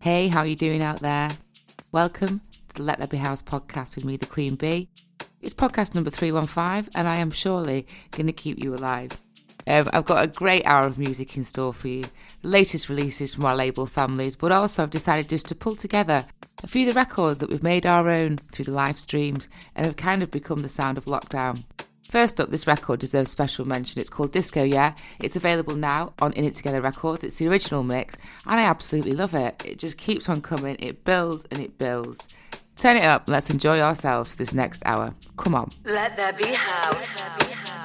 [0.00, 1.28] Hey, how are you doing out there?
[1.90, 4.88] Welcome to the Let There Be House podcast with me, the Queen Bee.
[5.42, 9.20] It's podcast number 315, and I am surely going to keep you alive.
[9.66, 12.04] Um, I've got a great hour of music in store for you,
[12.42, 16.24] the latest releases from our label families, but also I've decided just to pull together
[16.62, 19.84] a few of the records that we've made our own through the live streams and
[19.84, 21.64] have kind of become the sound of lockdown.
[22.10, 24.00] First up, this record deserves special mention.
[24.00, 24.94] It's called Disco Yeah.
[25.20, 27.22] It's available now on In It Together Records.
[27.22, 29.60] It's the original mix, and I absolutely love it.
[29.64, 32.26] It just keeps on coming, it builds and it builds.
[32.76, 35.14] Turn it up, let's enjoy ourselves for this next hour.
[35.36, 35.70] Come on.
[35.84, 37.16] Let there be house.
[37.16, 37.77] travel the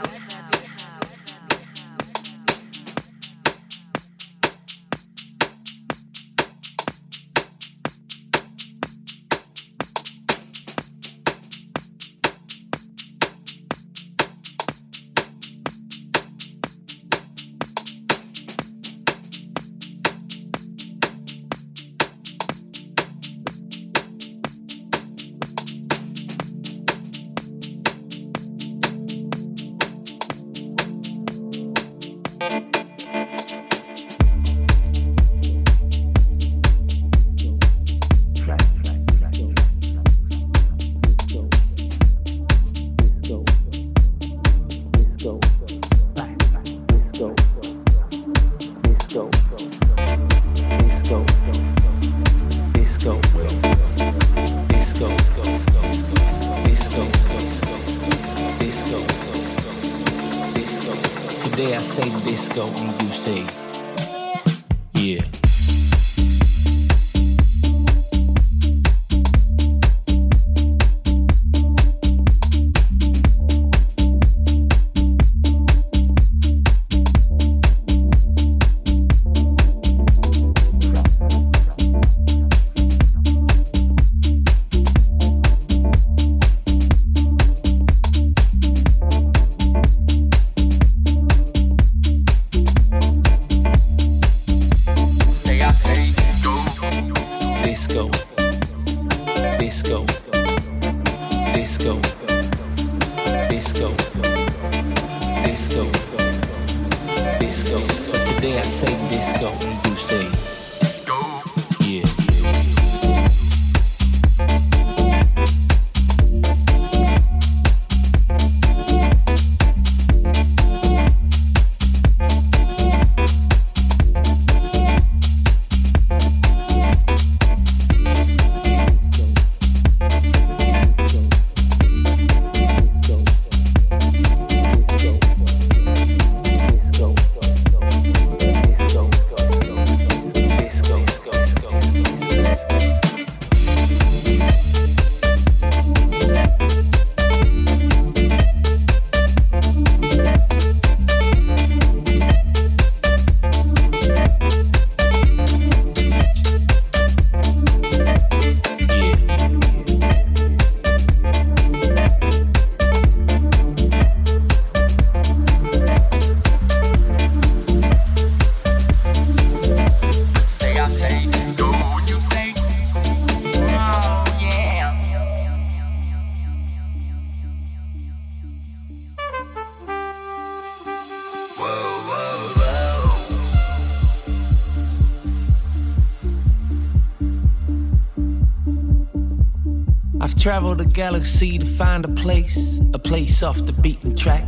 [190.94, 194.46] galaxy to find a place, a place off the beaten track.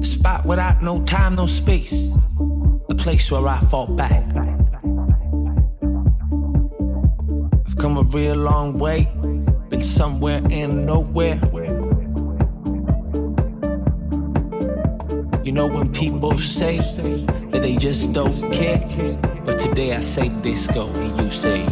[0.00, 1.92] A spot without no time, no space.
[2.88, 4.24] A place where I fall back.
[7.66, 9.12] I've come a real long way,
[9.68, 11.38] been somewhere and nowhere.
[15.44, 16.78] You know when people say
[17.50, 18.80] that they just don't care,
[19.44, 21.66] but today I say disco and you say,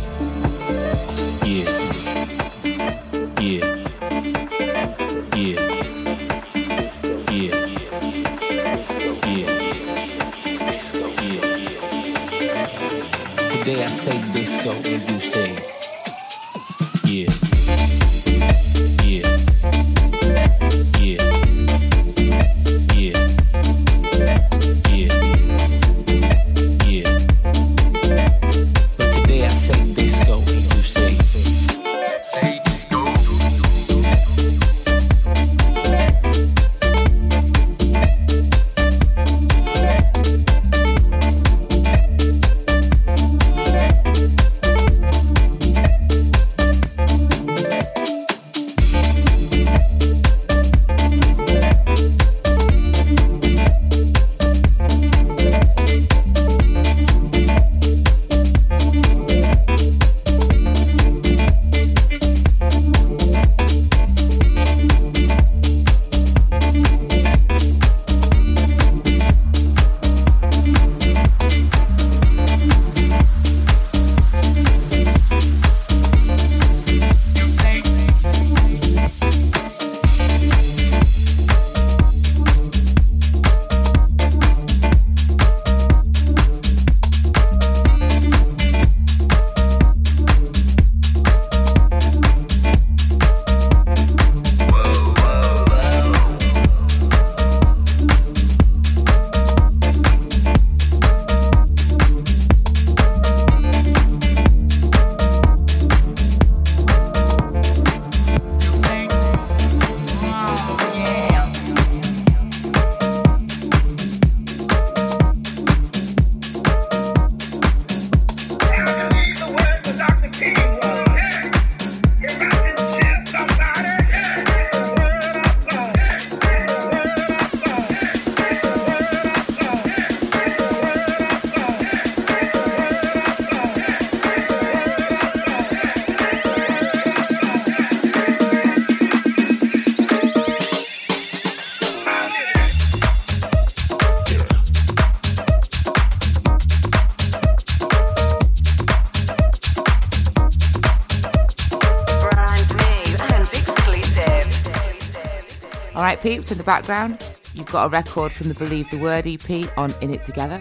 [156.24, 157.22] peeps, in the background,
[157.52, 160.58] you've got a record from the Believe the Word EP on In It Together.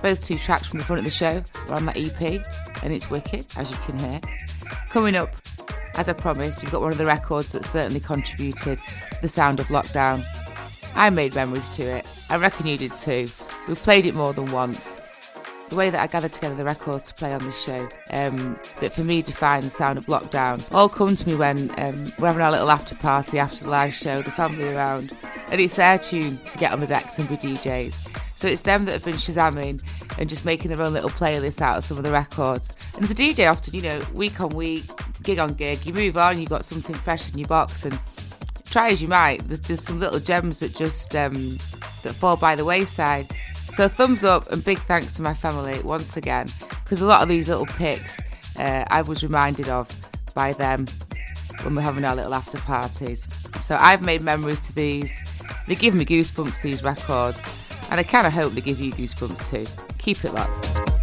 [0.00, 2.42] Both two tracks from the front of the show are on that EP,
[2.82, 4.22] and it's wicked, as you can hear.
[4.88, 5.36] Coming up,
[5.96, 9.60] as I promised, you've got one of the records that certainly contributed to the sound
[9.60, 10.24] of lockdown.
[10.96, 12.06] I made memories to it.
[12.30, 13.28] I reckon you did too.
[13.68, 14.96] We've played it more than once.
[15.68, 18.92] The way that I gathered together the records to play on this show, um, that
[18.92, 22.42] for me define the sound of lockdown, all come to me when um, we're having
[22.42, 25.12] our little after party after the live show, the family around,
[25.50, 28.18] and it's their tune to get on the decks and be DJs.
[28.34, 29.82] So it's them that have been shazamming
[30.16, 32.72] and just making their own little playlist out of some of the records.
[32.94, 34.84] And as a DJ, often, you know, week on week,
[35.22, 37.98] gig on gig, you move on, you've got something fresh in your box, and
[38.70, 41.34] try as you might, there's some little gems that just um,
[42.02, 43.26] that fall by the wayside.
[43.72, 46.48] So thumbs up and big thanks to my family once again,
[46.82, 48.18] because a lot of these little picks
[48.58, 49.88] uh, I was reminded of
[50.34, 50.86] by them
[51.62, 53.28] when we're having our little after parties.
[53.60, 55.14] So I've made memories to these.
[55.66, 57.46] They give me goosebumps, these records,
[57.90, 59.66] and I kind of hope they give you goosebumps too.
[59.98, 60.97] Keep it locked.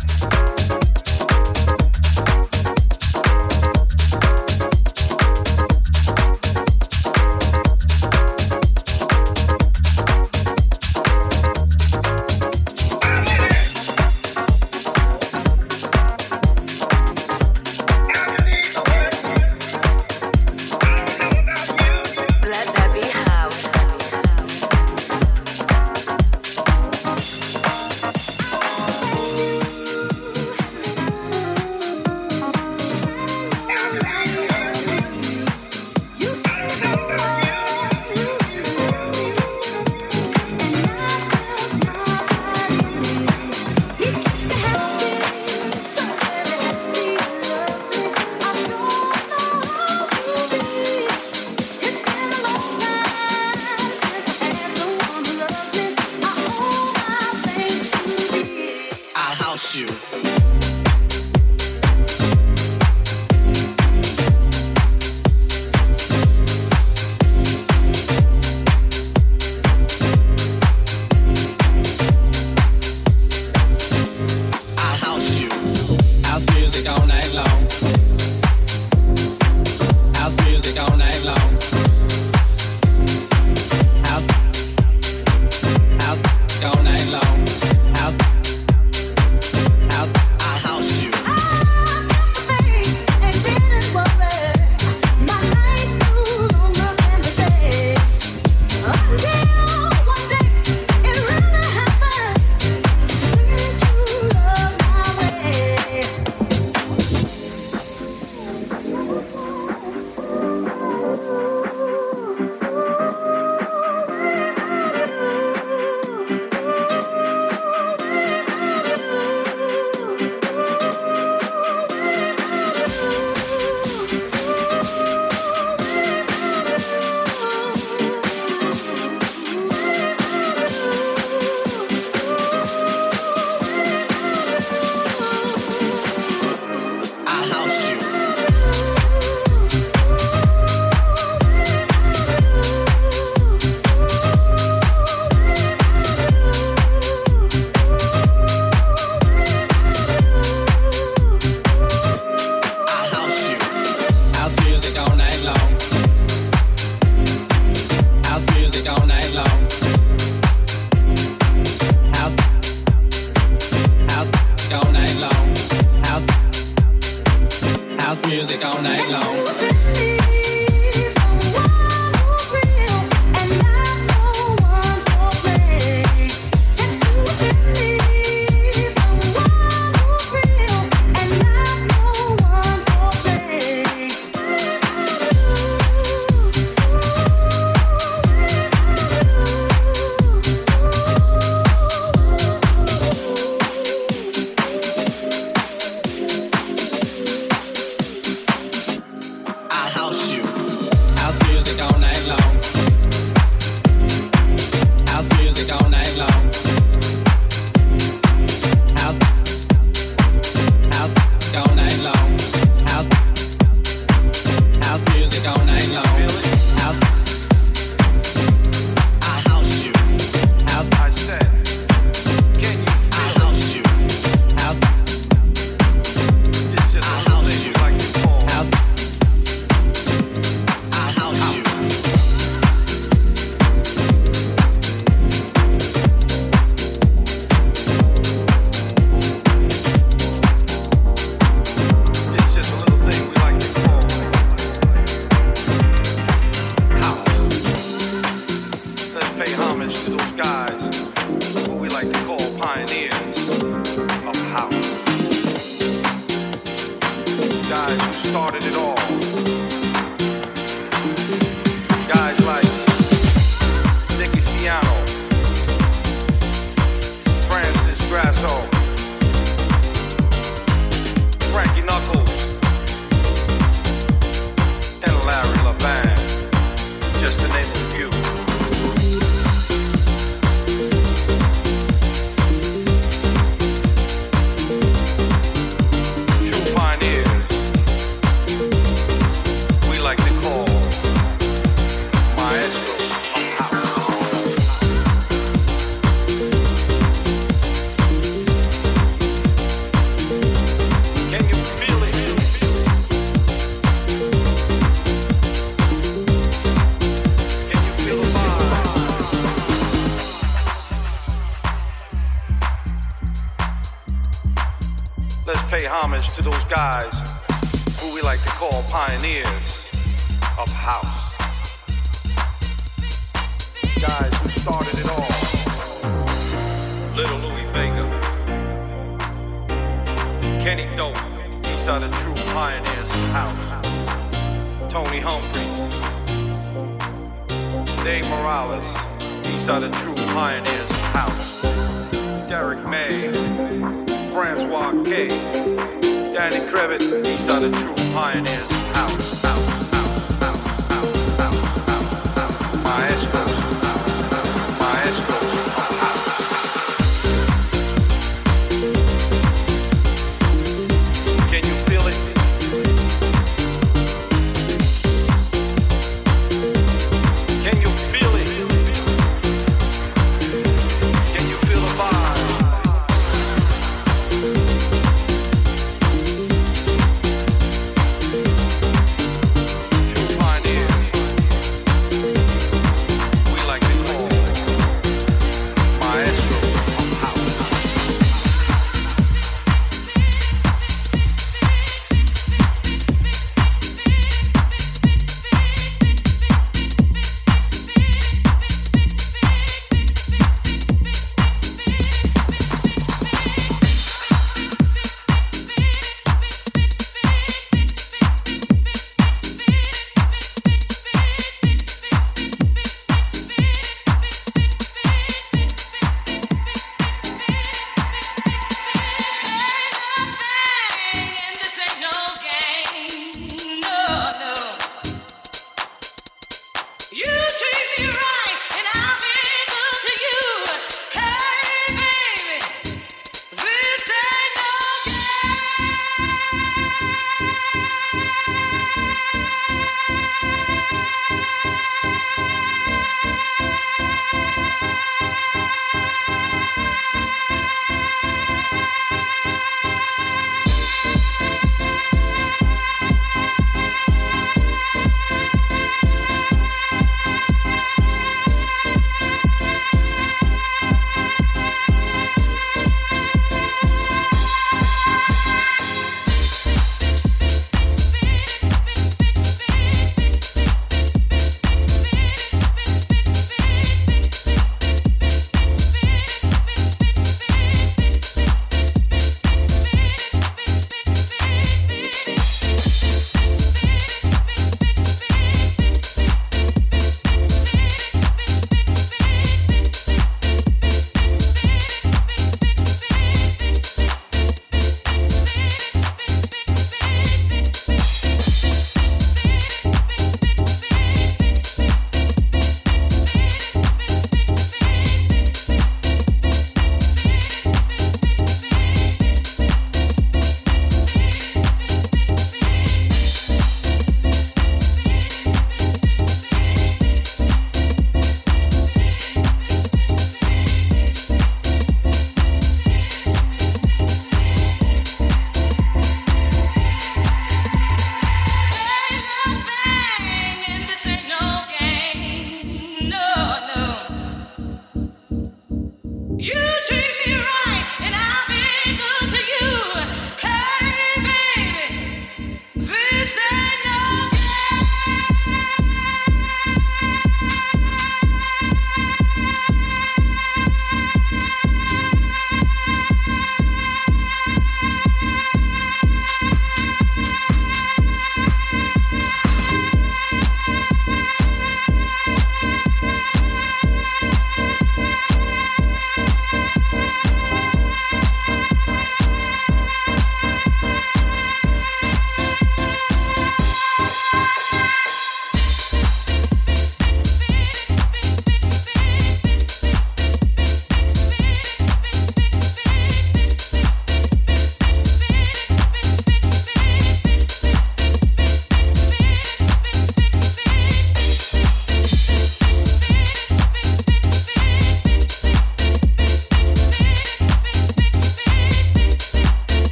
[250.36, 250.65] God.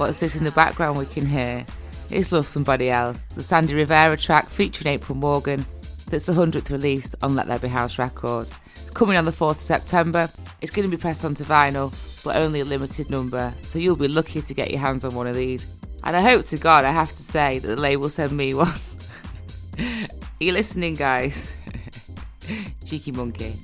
[0.00, 1.62] What's this in the background we can hear?
[2.08, 5.66] It's Love Somebody Else, the Sandy Rivera track featuring April Morgan.
[6.06, 8.54] That's the 100th release on Let There Be House Records.
[8.94, 10.30] coming on the 4th of September.
[10.62, 11.92] It's going to be pressed onto vinyl,
[12.24, 15.26] but only a limited number, so you'll be lucky to get your hands on one
[15.26, 15.66] of these.
[16.02, 18.68] And I hope to God, I have to say, that the label send me one.
[19.78, 19.84] Are
[20.40, 21.52] you listening, guys?
[22.86, 23.54] Cheeky monkey.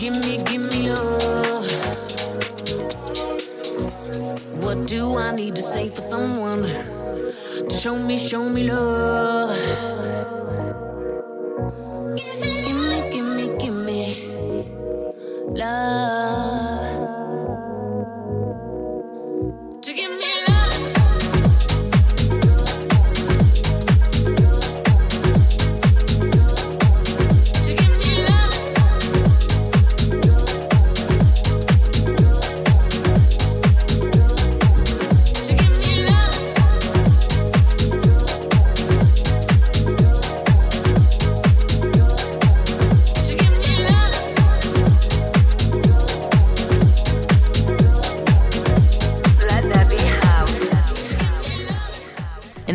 [0.00, 1.20] Give me, give me love.
[1.22, 1.62] Oh.
[4.62, 9.50] What do I need to say for someone to show me, show me love?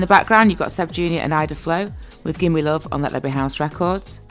[0.05, 1.17] the background, you've got Seb Jr.
[1.17, 1.91] and Ida Flow
[2.23, 4.21] with Gimme Love on Let There Be House Records.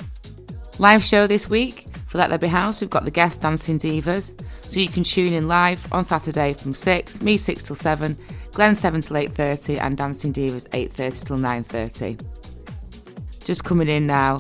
[0.78, 4.40] Live show this week for Let There Be House, we've got the guest Dancing Divas,
[4.62, 8.16] so you can tune in live on Saturday from 6, me 6 till 7,
[8.52, 13.44] Glenn 7 till 8.30 and Dancing Divas 8.30 till 9.30.
[13.44, 14.38] Just coming in now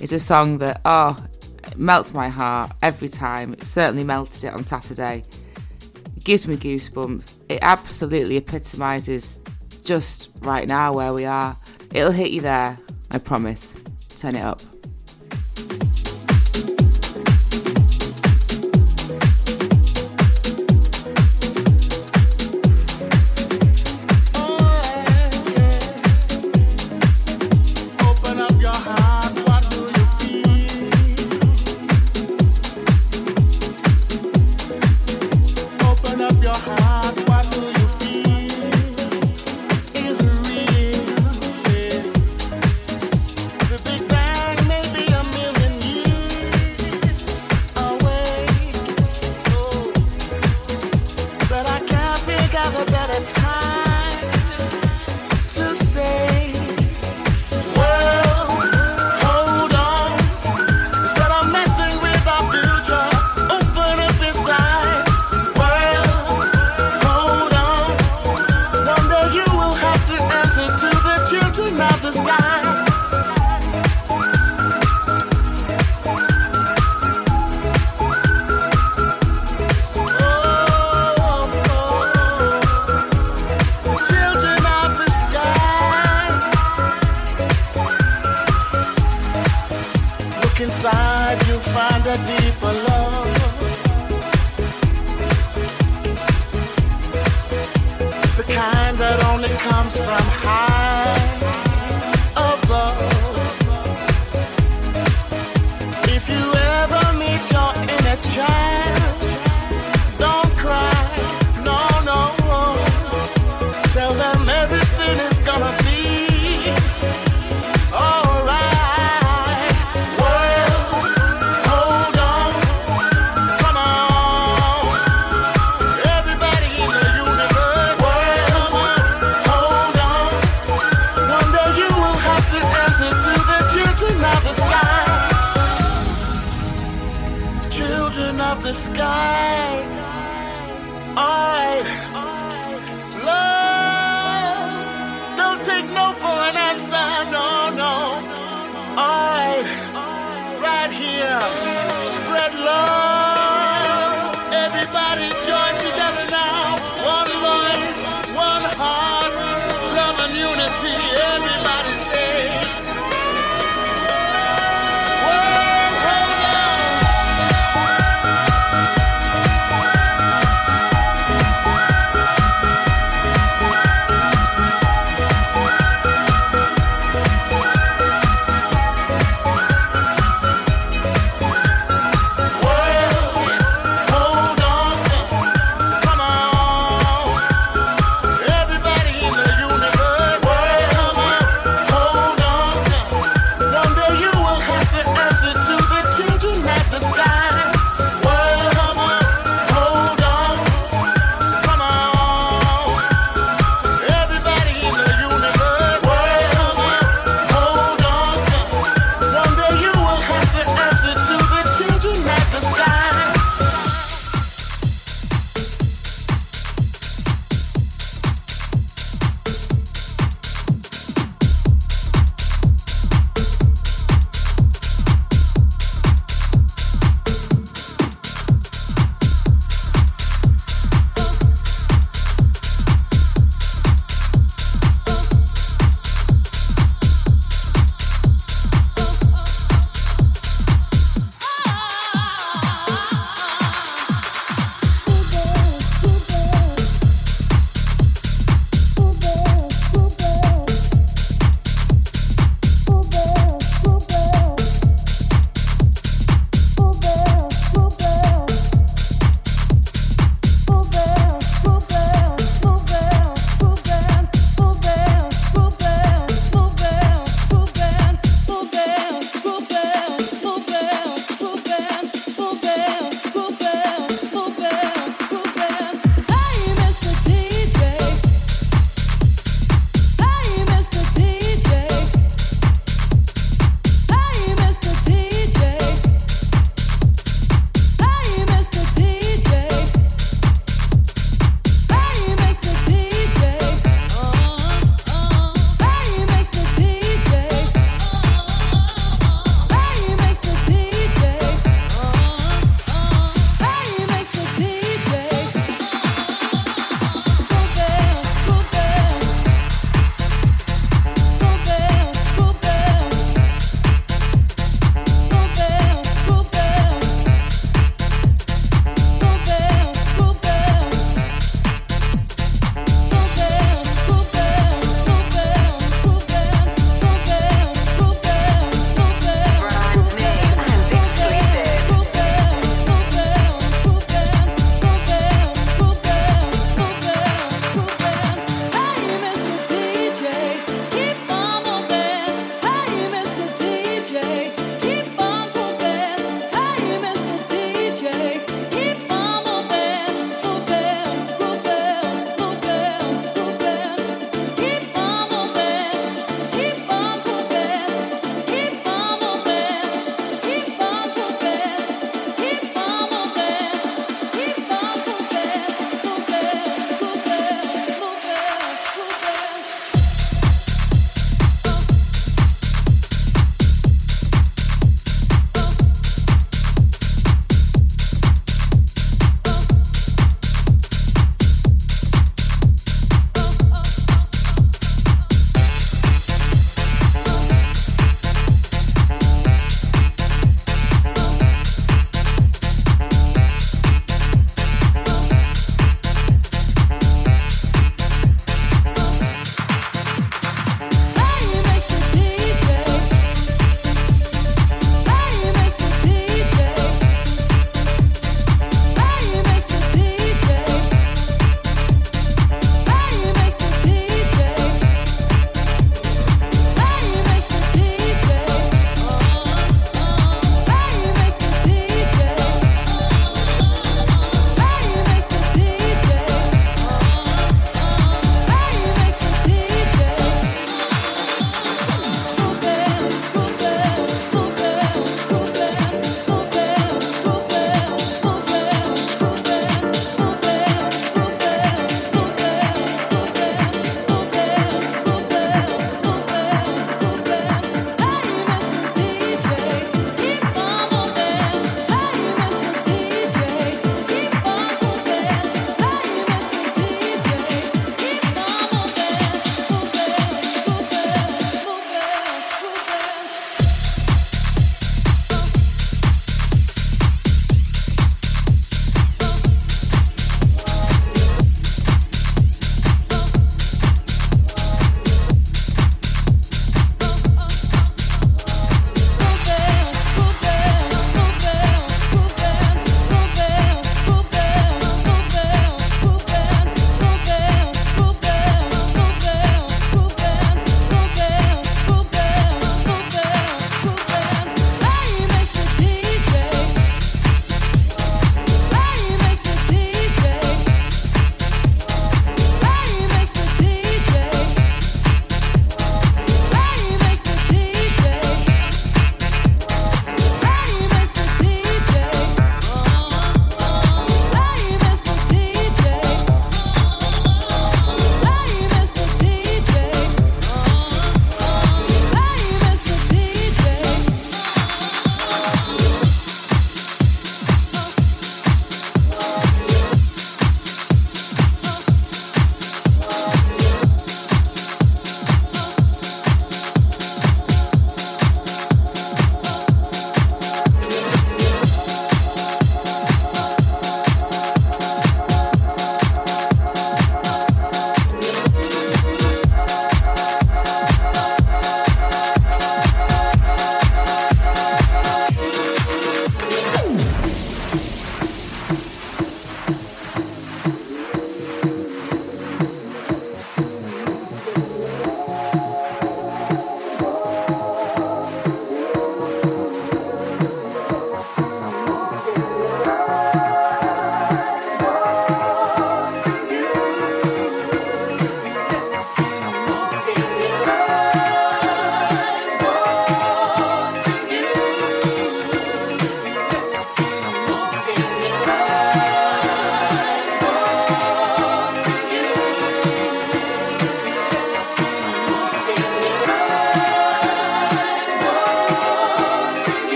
[0.00, 1.16] is a song that, oh,
[1.76, 3.52] melts my heart every time.
[3.52, 5.22] It certainly melted it on Saturday.
[6.16, 7.34] It gives me goosebumps.
[7.48, 9.38] It absolutely epitomises
[9.92, 11.54] just right now where we are.
[11.92, 12.78] It'll hit you there,
[13.10, 13.76] I promise.
[14.16, 14.62] Turn it up.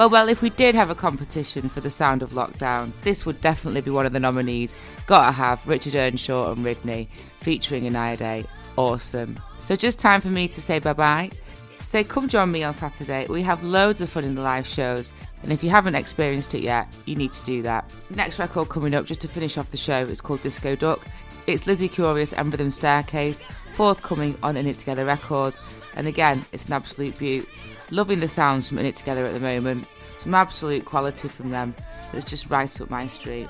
[0.00, 3.38] Well, well, if we did have a competition for the sound of lockdown, this would
[3.42, 4.74] definitely be one of the nominees.
[5.04, 7.06] Gotta have Richard Earnshaw and Ridney
[7.40, 8.46] featuring Anaya Day.
[8.76, 9.38] Awesome.
[9.62, 11.30] So just time for me to say bye bye.
[11.76, 13.26] Say come join me on Saturday.
[13.28, 16.62] We have loads of fun in the live shows, and if you haven't experienced it
[16.62, 17.92] yet, you need to do that.
[18.08, 21.06] Next record coming up just to finish off the show is called Disco Duck.
[21.46, 23.42] It's Lizzie Curious and Rhythm Staircase,
[23.74, 25.60] forthcoming on In It Together Records,
[25.94, 27.46] and again, it's an absolute beaut.
[27.90, 29.86] Loving the sounds from It Together at the moment.
[30.16, 31.74] Some absolute quality from them
[32.12, 33.48] that's just right up my street.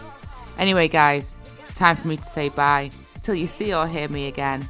[0.59, 2.91] Anyway, guys, it's time for me to say bye
[3.23, 4.69] till you see or hear me again.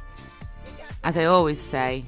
[1.03, 2.05] As I always say,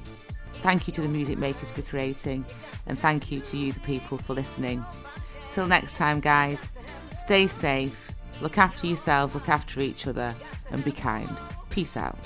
[0.54, 2.44] thank you to the music makers for creating,
[2.86, 4.84] and thank you to you, the people, for listening.
[5.50, 6.68] Till next time, guys,
[7.12, 10.34] stay safe, look after yourselves, look after each other,
[10.70, 11.30] and be kind.
[11.70, 12.18] Peace out.